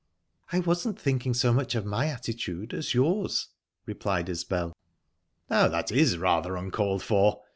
[0.51, 3.49] "I wasn't thinking so much of my attitude as yours,"
[3.85, 4.75] replied Isbel.
[5.47, 7.43] "Now, that is rather uncalled for.